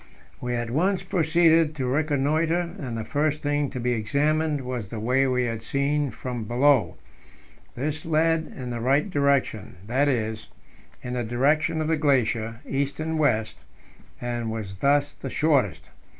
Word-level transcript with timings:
We 0.41 0.55
at 0.55 0.71
once 0.71 1.03
proceeded 1.03 1.75
to 1.75 1.85
reconnoitre, 1.85 2.73
and 2.79 2.97
the 2.97 3.05
first 3.05 3.43
thing 3.43 3.69
to 3.69 3.79
be 3.79 3.91
examined 3.93 4.61
was 4.61 4.87
the 4.89 4.99
way 4.99 5.27
we 5.27 5.43
had 5.43 5.61
seen 5.61 6.09
from 6.09 6.45
below. 6.45 6.95
This 7.75 8.03
led 8.03 8.51
in 8.57 8.71
the 8.71 8.79
right 8.79 9.07
direction 9.07 9.75
that 9.85 10.07
is, 10.07 10.47
in 11.03 11.13
the 11.13 11.23
direction 11.23 11.81
of 11.81 11.87
the 11.87 11.97
glacier, 11.97 12.61
east 12.67 12.99
and 12.99 13.19
west 13.19 13.57
and 14.19 14.49
was 14.49 14.77
thus 14.77 15.13
the 15.13 15.29
shortest. 15.29 15.91